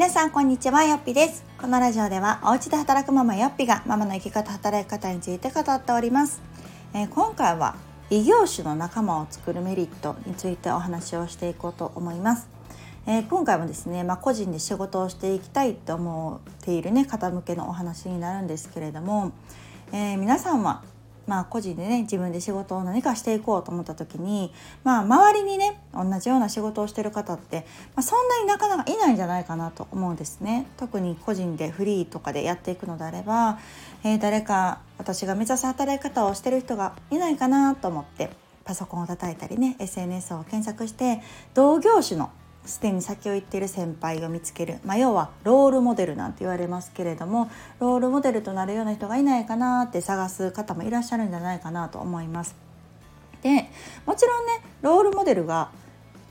[0.00, 1.44] 皆さんこんにちはよっぴです。
[1.60, 6.40] このラジオではお家で働くママよっぴがママの生き方働き方について語っております、
[6.94, 7.76] えー、今回は
[8.08, 12.48] 異業種の仲間を作るメリットについてお話をしていこうと思います。
[13.06, 19.32] えー、今回もですね、まあ、個人で仕事をしていきたいと思っている、ね、方向けのお話になるんですけれども、
[19.92, 20.82] えー、皆さんは
[21.30, 27.64] まあ、個人でね自分で仕事を何かしていこうと思った時に、まあ、周りにね同じような仕事をしてる方って、
[27.94, 30.66] まあ、そんなになかなかいないんじゃないかなと思うんですね。
[30.76, 33.60] 特に個人でフリーとかでやっていくのであれば、
[34.02, 38.30] えー、誰か私が目指す働き方をしてる人がいないかなと思って
[38.64, 41.22] パソコンを叩いたりね SNS を検索して
[41.54, 42.30] 同業種の
[42.64, 52.54] すでに先を行っている先輩を見つける、まあ、要はロールモデルなんて言われますけれどもロールモデルとなるような人がいないかなって探す方もいらっしゃるんじゃないかなと思います。
[53.42, 53.70] で
[54.04, 55.70] もちろんねロールモデルが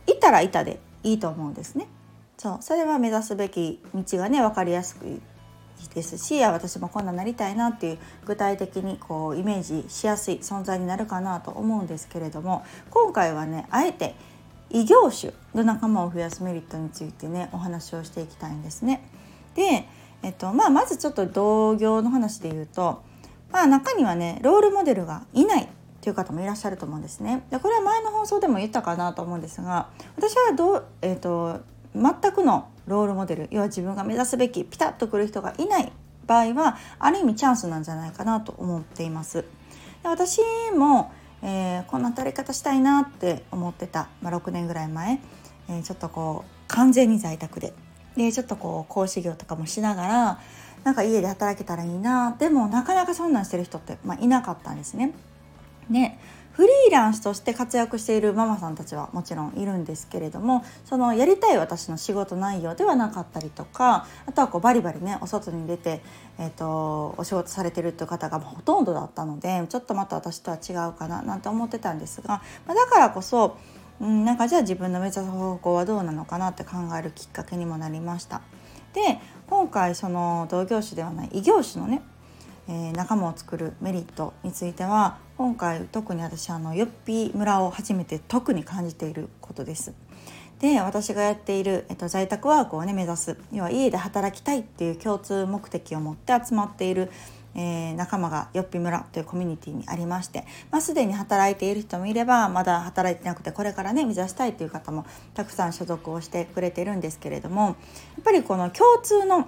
[0.05, 1.87] いたらいたでいいと思うんですね。
[2.37, 5.21] そうそれは目指すべき道がね分かりやすく
[5.93, 14.15] ですし私もこんななりたいなっていう具体的にこうイメージしやすい存在になるかなと思うんですけれども今回はねあえて
[14.69, 19.03] 異業種の仲間を増やすメリットについてねお話をしていきたいんですね。
[19.55, 19.85] で、
[20.23, 23.01] えっとまあ、まずちょっと同業の話で言うと、
[23.51, 25.67] まあ、中にはねロールモデルがいないっ
[26.01, 27.43] ていう方もいらっしゃると思うんですね。
[27.49, 31.61] でこれは前の放送でも言ったかなと思うんですが私はどう、えーと、
[31.95, 35.91] 全くのロールモデル要は自分が目指すべきピタッとくる人がいない
[36.25, 39.43] 場合はある意味チャンスなんじゃないかなと思っています。
[40.03, 40.41] で私
[40.77, 45.19] もえー、こんな働き方したいなって思ってた、まあ、6年ぐらい前、
[45.69, 47.73] えー、ちょっとこう完全に在宅で
[48.17, 50.39] でちょっとこう講師業とかもしながら
[50.83, 55.13] なんか家で働けたらいいなでもなかなかそんなんしてる人って、まあ、いなかったんですね。
[55.89, 56.17] で
[56.59, 66.01] フリーランスとして活躍しているママさんたちはもちろんいるんですけれどもそのやりたい私の仕事内容ではなかったりとかあとはこうバリバリねお外に出て、
[66.37, 73.55] えーと、お仕事されてるっていう方がほとんどだったのでちょっとまた私とは違うかななんて思ってたんですが、まあ、だからこそ
[74.01, 78.41] うん、なんかじゃあ自分の目指す方向はどうなのかなって考えるきっかけにもなりました。
[78.93, 82.01] で今回その同業種ではない異業種のね
[82.69, 89.93] え、仲間を作るメリットについては今回特に私あのよっぴ村を初めて特に感じていることです。
[90.59, 97.09] で私がやっている、えっと、在宅ワークをね目指す要は家で働きたいっていう共通目的を持って集まっている、
[97.55, 107.75] えー、仲間がよっぴ村というコミュニティにありまして、まあ、すでに働いている人もいればまだ働いてなくてこれからね目指したいという方もたくさん所属をしてくれてるんですけれどもやっ
[108.25, 109.47] ぱりこの共通の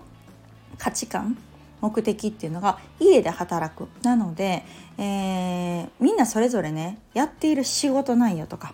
[0.78, 1.38] 価値観
[1.82, 4.64] 目的っていうのが家で働くなので、
[4.98, 8.74] えー、みんなそれぞれねやっている仕事内容とか、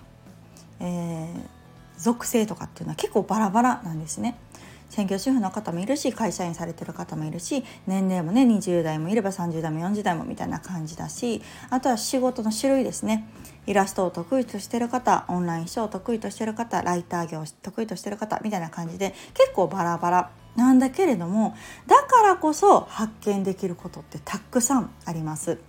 [0.80, 1.28] えー、
[1.98, 4.38] 属性とかっていうのは結構バラバラなんですね。
[4.90, 13.28] 専業主婦の方もいるし会社員されてる方もいるし年齢もね20代もいれば30代も40代もみたいな感じだしあとは仕事の種類ですね
[13.66, 25.60] イラストを得意としてる方オンラインショーを得意としてる方ライター業を得意としてる方みたいな感じで結構バラバラなんだけれどもだからこそ発見できることってたくさんあります。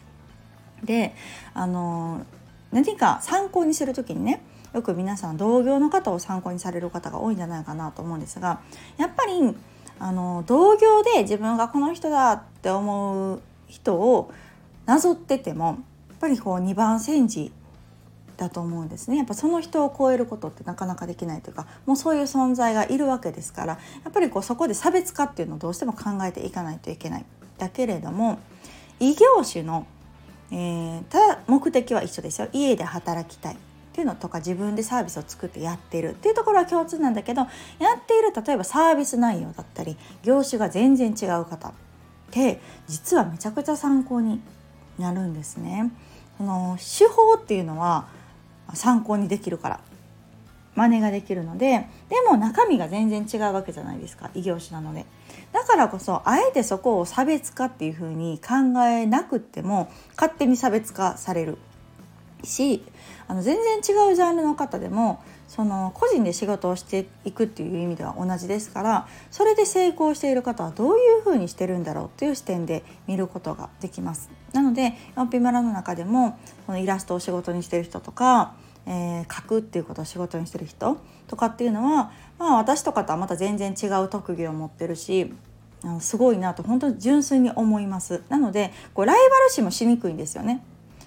[0.83, 1.15] で
[1.55, 2.25] あの
[2.73, 8.61] 何か参考にする時にねよく皆さん同業の方を参考にされる方が多いんじゃないかなと思うんですが
[8.97, 9.55] やっぱり
[9.99, 14.31] あの同業で自分がこの人だって思う人を
[14.87, 15.77] なぞっててもやっ
[16.21, 17.53] ぱりこう2番煎じ
[18.39, 19.17] だと思うんですね。
[19.17, 23.73] やっぱその人を超えることってなかなかできないというかもうそういう存在がいるわけですから
[24.05, 27.25] やっぱりこうそこで差別化っていうのをどうしても考えていかないといけない。
[27.59, 28.39] だけれども
[29.01, 29.87] 異業種の、
[30.53, 32.49] えー、ただ目的は一緒ですよ。
[32.53, 33.57] 家で働きたいっ
[33.93, 37.49] ていうのとか自分でサービスを作ってやってるっていうところは共通なんだけどや
[37.97, 41.73] っている例えばサービス内容だったり業種が全然違う方っ
[42.31, 44.41] て実はめちゃくちゃ参考に
[45.01, 45.91] なるんですね。
[46.37, 48.07] その手法っていうのは
[48.75, 49.81] 参考にできるから。
[50.75, 54.31] 真似ができるのででも中身が全然違うわけじゃないですか。
[54.35, 55.07] 異業種なので。
[55.53, 61.59] だからこそあえてそこを差別化っていうふうに考えなくっても勝手に差別化される。
[62.45, 62.85] し
[63.27, 74.31] あの全然違うジャンルの方でもその個人で仕事をしていくっていう意味では同じですからそれで成功している方はどういうふうにしてるんだろうっていう視点で見ることができます。
[74.53, 78.55] なのでヨンピマラの中でもこのイラストを仕事にしてる人とか、
[78.91, 80.97] えー、書くっていうことを仕事にしてる人
[81.27, 85.31] とかっていうのは、まあ、私とかとはまた全然違う特技を持ってるし
[85.85, 88.23] あのすごいなと本当に純粋に思います。
[88.31, 90.63] なのでこうライバル視もしにくいんですよね。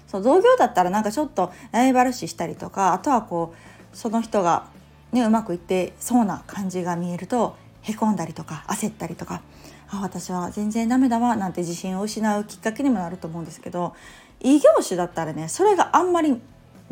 [0.06, 3.54] そう同業だったらなんかちょっとライバル視したりとかあとはこ
[3.92, 4.66] うその人が、
[5.10, 9.42] ね、うまくいってそうな感じが見えるとへこんだりとか焦ったりとか
[9.88, 13.94] あ私は全然ダメだわなんて自信を失うきっかけにもなると思うんですけど
[14.40, 16.40] 異業種だったらねそれがあんまり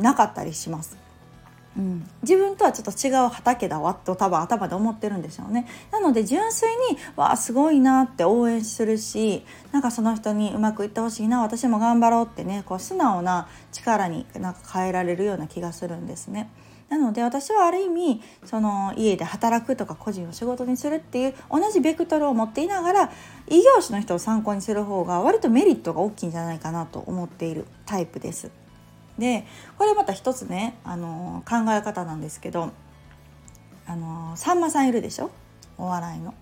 [0.01, 0.97] なかったりします。
[1.79, 16.51] うん、自分とはちょっと違う畑だわと多分頭で思ってるんでしょうねなので純粋にわあすごいなって応援するしなんかその人にうまくいってほしいな私も頑張ろうってねこう素直な力になんか変えられるような気がするんですね。
[16.89, 23.13] なので私はある意味その家で働くとか個人を仕事にするっていう同じベクトルを持っていながら
[23.47, 28.60] 異業種の人を参考にする方が割とメリットが大きいんじゃないかなと思っているタイプです。
[29.21, 29.47] で
[29.79, 32.73] これまた一つねあの考え方なんですけど
[33.87, 35.31] あのさんまさんいるでしょ？
[35.79, 36.35] お笑いの。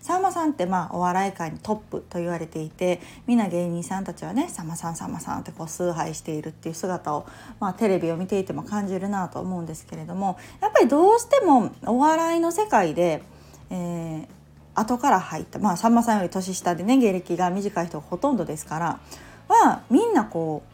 [0.00, 7.24] さんまさんってまあお笑い界のトップと言われていてみんな芸人さんたちはねさんまさんさんまさんってこう崇拝しているっていう姿を、
[7.60, 13.22] まあ、テレビを見ていても感じるなと思うんですけれどもやっぱりどうしてもお笑いの世界で、
[13.70, 14.26] えー、
[14.74, 19.00] 後から入ったまあさんまさんより年下でね芸歴が短い人がほとんどですから
[19.46, 20.71] はみんなこう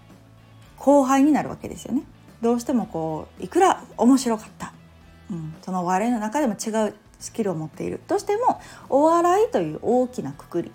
[0.79, 2.03] 後輩になるわけですよね。
[2.41, 4.73] どうしてもこういくら面白かった、
[5.31, 8.01] うん、そのお笑いの中でも違うスキルを持っている。
[8.07, 10.73] としてもお笑いという大きなくくり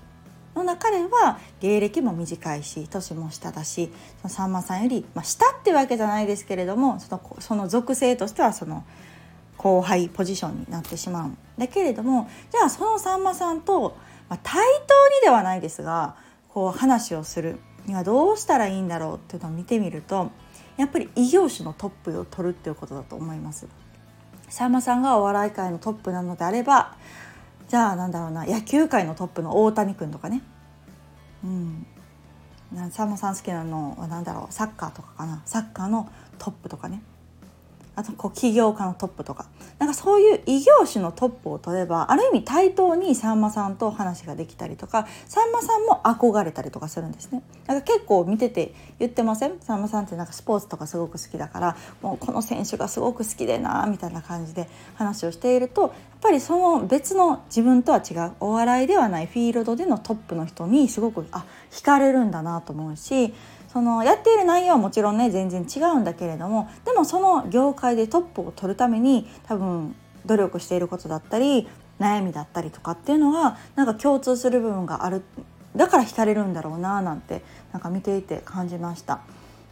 [0.56, 3.92] の中では芸歴も短いし年も下だし
[4.22, 8.84] そのさんまさんより、まあ、下ってわけじゃないですけれどもそのその属性としてはその
[9.58, 11.38] 後輩ポジションになってしまうん。
[11.58, 13.96] だけれどもじゃあそのさんまさんと、
[14.30, 16.16] まあ、対等にではないですが
[16.50, 17.58] こう話をする。
[17.86, 20.32] にはどうしたらいいんだろうっていうのを見てみると
[20.78, 23.68] やっぱり異業種のトップを取るっていうことだと思います。
[24.50, 26.96] さんまさんがお笑い界のトップなのであれば
[27.68, 30.42] じゃあなんだろうな野球界のトップの大谷君とかね。
[31.44, 31.86] うん。
[32.92, 35.42] さんまさん好きなのは何だろうサッカーとかかな。
[35.46, 37.02] サッカーのトップとかね。
[37.96, 39.46] あとこう起業家のトップとか
[39.78, 47.44] なんかそういう異業種のトップを取ればある意味対等にさんまさんと話ができたりとかさんまさんも憧れたりとかするんですね。
[47.68, 49.60] なんか結構見てて言ってません？
[49.62, 55.92] さんまさんってなんかスポーツとかすごく好きだからもうこの選手がすごく好きでなみたいな感じで話をしているとやっ
[56.22, 63.34] ぱりその別の自分とは違うお笑いではないフィールドでのトップの人にすごくあ惹かれるんだなと思うし
[63.74, 71.68] そのやっている内容はもちろんね全然違うんだけれどもでもその業界でトップを取るために多分努力していることだったり
[72.00, 75.24] 悩みだったりとかっていうのがなんか共通する部分がある
[75.76, 77.42] だから惹かれるんだろうななんて
[77.72, 79.22] なんか見ていて感じました。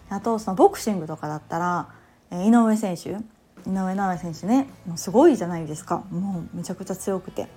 [0.09, 1.87] あとそのボクシングとかだったら、
[2.31, 3.09] え、井上選手。
[3.09, 4.67] 井上尚弥選手ね。
[4.85, 6.03] もうすごいじゃないですか。
[6.11, 7.47] もうめちゃくちゃ強くて。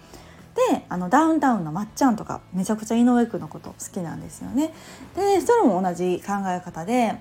[0.54, 4.72] であのダウンタウンのまっちゃんとかめちゃくちゃ井上君のこと好きなんですよね。
[5.16, 7.16] でそれも同じ考え方で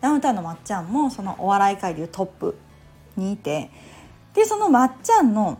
[0.00, 2.56] ダウンタウンのまっちゃんもそのお笑い界でいうトップ
[3.16, 3.70] にいて
[4.34, 5.58] でそのまっちゃんの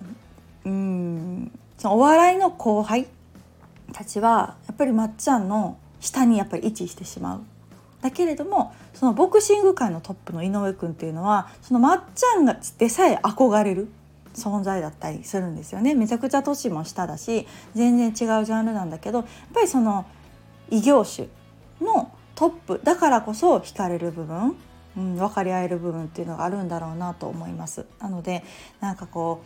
[0.65, 3.07] うんそのお笑いの後輩
[3.93, 7.41] たちはやっぱりまっちゃんの下にやっぱり位置してしまう。
[8.03, 13.89] だけれどもそのボクシング界のトップの井上君っていうのはそのまっちゃんがでさえ憧れる
[14.35, 15.95] 存在だったりするんですよね。
[15.95, 18.11] めちゃくちゃ年も下だし全然違
[18.41, 20.07] うジャンルなんだけどやっぱりその
[20.71, 21.29] 異業種
[21.81, 24.57] のトップだからこそ惹かれる部分、
[24.97, 27.87] うん、分かり合える部分っていうのがあるんだろうなと思います。
[28.01, 28.45] なので
[28.81, 29.43] なんかこ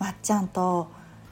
[0.00, 0.88] うまっちゃんと、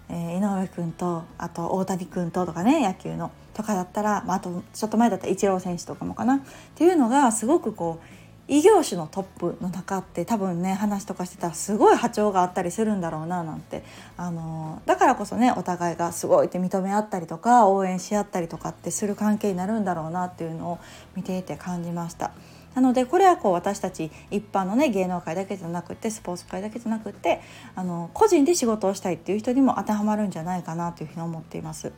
[0.09, 6.37] えー、井上君とあと大谷君ととかね野球のとかだったら、まあ、あとちょっと前だったらイチロー選手とかもかな。
[6.37, 6.41] っ
[6.77, 8.20] ていうのがすごくこう
[8.51, 13.85] 異業種のトップの中って多分ね話とかしてたらすごい波長があったりするんだろうななんて
[14.17, 20.79] あのだからこそねお互いがすごいって認め合ったりとか応援し合ったりとかってする関係になるんだろうなっていうのを
[21.15, 22.33] 見ていて感じました。
[22.75, 27.41] なのでこれはこう私たち一般のね芸能界だけじゃなくてスポーツ界だけじゃなくて
[27.77, 31.93] あの個人で仕事をしたいっていう人にも当てはまるんじゃないかなというふうに思っています。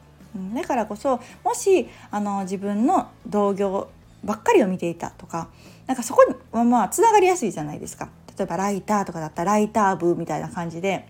[0.55, 3.89] だからこそもしあの自分の同業
[4.25, 5.49] ばっかりを見ていたとか
[5.87, 8.09] なんかそこはまあつながりやすいじゃないですか。
[8.39, 11.07] 例えばライターとかだったらライター部みたいな感じで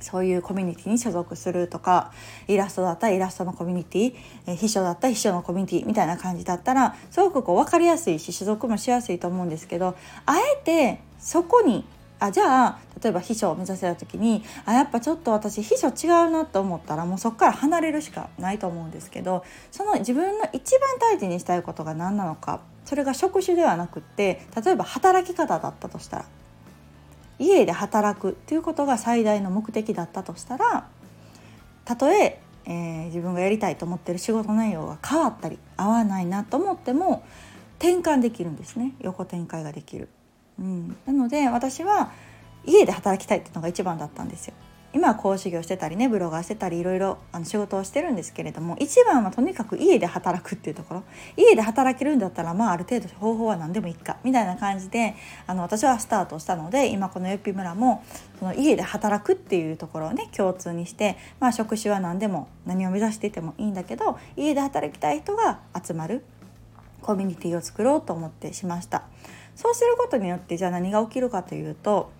[0.00, 2.12] そういうコミュニティに所属するとか
[2.48, 4.14] イラストだったらイラストのコミュニティ、
[4.46, 11.84] え秘書だったら秘書のコミュニティみたいな感じだったらすごくこう分かりやすいし所属もしやすいと思うんですけどあえてそこに
[12.20, 26.24] あじゃあ例えば秘書を目指せた時にあやっぱちょっと私秘書違うなと思ったらもうそこから離れるしかないと思うんですけどその自分の一番大事にしたいことが何なのかそれが職種ではなくって例えば働き方だったとしたら
[27.38, 30.86] 家で働くっていうことが最大の目的だったとしたら
[31.86, 37.24] たとええー、自分がやりたいと思ってる仕事内容が変わったり合わないなと思っても
[37.78, 40.10] 転換できるんですね横展開ができる。
[40.60, 42.12] うん、なので私は
[42.64, 44.54] 家で働きたいっていうのが一番だったんですよ。
[44.92, 51.04] 今は講師業してたりねブロガーしてたりいろいろあの仕事をしてるんですけれども一番はとにかく家で働くっていうところ
[51.36, 55.14] 家で働けるんだったらまあある程度方法は何でもいいかみたいな感じで
[55.46, 58.04] あの私はスタートしたので今このよっぴ村も
[58.40, 66.24] その家で働くっていうところをね共通にして、まあ、職種は何でも何を目指していてもいいんだけど家で働きたい人が集まる
[67.00, 69.04] コミュニティを作ろうと思ってしました。
[69.60, 72.10] そうすることによってじゃあ何が起きるかというと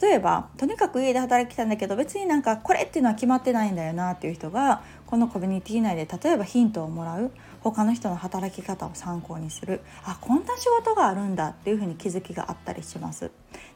[0.00, 7.30] 例えばとにかく家で働きたいんだけど別になんかこれっていうのは決まってないんだよなっていう人がこのコミュニティ内で例えばヒントをもらう。
[7.62, 9.82] 他の人の働き方を参考にする。
[10.04, 13.30] あこんな仕事があるんだっていうふうに気づきがあったりします。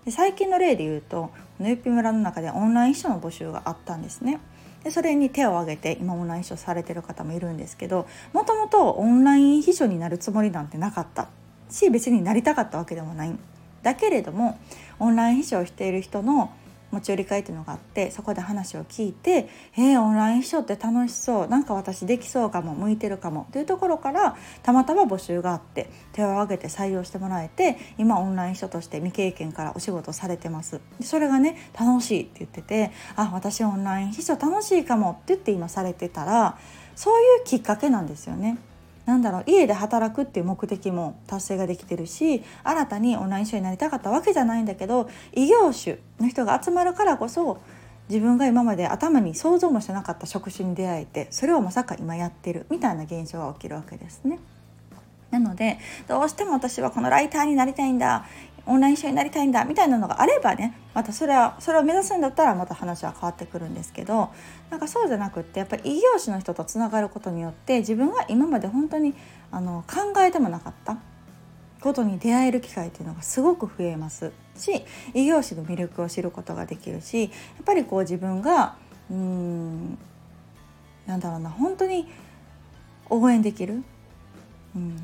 [0.04, 1.30] で最近の例で言うと
[1.61, 4.40] ぬゆぴ村の中でオンライン秘書の募集があったんですね。
[4.82, 11.28] でそれに手を挙げて今オンライン秘書されてる方もいるんですけどもともとオンライン秘書になるつもりなんてなかった。
[11.70, 13.37] し別になりたかったわけでもない。
[13.82, 14.58] だけれども
[14.99, 16.50] オンライン秘書をしている人の
[16.92, 21.49] 持ち寄り会っていうのがあってそこで話を聞いて「えー、オンライン秘書って楽しそう。
[21.49, 22.75] なんか私できそうかも。
[22.75, 30.80] 向いてるかも」というところからたまたま募集があって手を挙げて採用してもらえて今オンライン秘書として未経験からお仕事されてます。
[31.02, 36.56] それがね楽しいって言ってて「あ私オンライン秘書楽しいかも」って言って今されてたら
[36.94, 38.58] そういうきっかけなんですよね。
[39.07, 47.61] なんだろう家で働くっていう目的も達成ができてるし新たにオンライン書になりたかったわけじゃないんだけど異業種の人が集まるからこそ
[48.09, 54.39] 自分が今まで頭に想像もしてなかった職種に出会えてそれをまさか今やってるみたいな現象が起きるわけですね。
[55.31, 58.27] なのでどうしても私はこのライターになりたいんだ
[58.66, 64.30] オンライン書になりたいんだみたいなのがあればねまたそれはそれを目指すんだったらまた話は変わってくるんですけど
[64.70, 69.14] なんかそうじゃなくってやっぱり異業種の人とつながることによって自分が今まで本当に
[69.50, 70.99] あの考えてもなかった
[71.80, 74.32] ことに出会える機会っていうのがすごく増えます。
[74.56, 77.30] し異業種の魅力を知ることができるしやっ
[77.64, 78.76] ぱりこう自分が
[79.11, 79.99] うん
[81.06, 82.08] なんだろうな本当に
[83.11, 83.85] 応援できる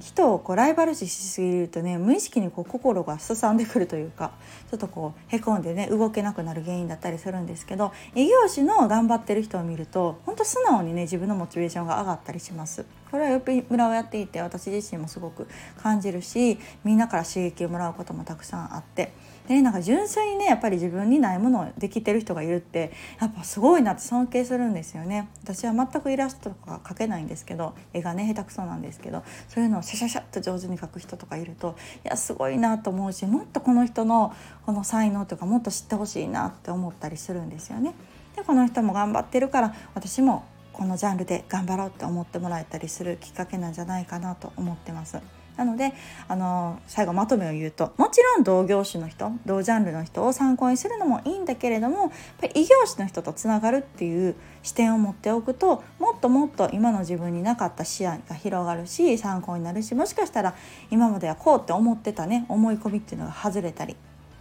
[0.01, 4.33] 人をこうライバル視しすぎるとね無意識にこう心がすさんでくるというか
[4.71, 12.85] ちょっとこうへこんでね動けなくなる原因だったりするんですけど異業種の頑張ってる人を見ると本当素直にね自分のモチベーションが上がったりします。
[13.13, 15.47] これはよく村をやっていて私自身もすごく
[15.83, 19.13] 感じるしみんなから刺激をもらうこともたくさんあって
[19.49, 22.91] でなんか純粋にねやっぱり自分にないものをできてる人がいるって
[23.21, 31.77] やっぱすごいなって尊敬するんですよね私は全くイラストとか描けないんですけど絵がね下手くそなんですけどそういうのをシャシャシャッと上手に描く人とかいると
[32.07, 34.33] いやすごいなと思うしもっとこの人の
[34.65, 37.95] この才能とかもっと知ってほしいなって思ったりするんですよね。
[38.37, 45.19] でこの人も頑張ってるから私もこのジャンルで頑張ろうって思ってもらえたりするきっかけなんじゃないかなと思ってます。
[45.57, 45.93] なので
[46.29, 52.11] あの最後まとめを言うともちろん同業種の人同ジャンルの人を参考にするのもいいんだけれどもやっ
[52.41, 60.55] ぱり異業種の人とつながるっていう視点を持っておくともっともっと今の自分になかった視野が広がるし参考になるしもしかしたら
[60.91, 63.97] 今まではこうって思ってたね思い込みっていうのが外れたり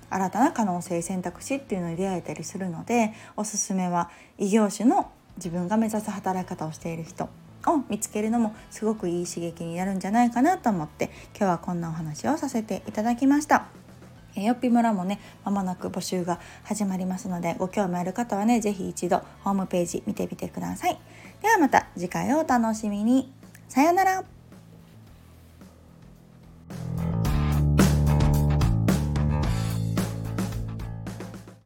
[0.09, 5.11] 新たな可能性選択肢っていうのに出会えたりするのでおすすめは異業種の
[5.43, 7.29] 自分が目指す働き方をしている人を
[7.89, 13.65] 見つけるのもすごくいい刺激になるんじゃないかなと思って今日はこんなお話をさせていただきました。
[14.35, 20.97] えよっぴ村もねまもなく募集が始まりますのでご興味ある方はね是非一度ホームページ見てみてください。
[21.41, 23.31] ではまた次回をお楽しみに。
[23.67, 24.40] さようなら。